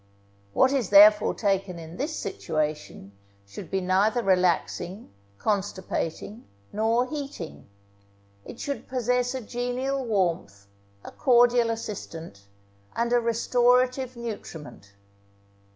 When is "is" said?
0.73-0.89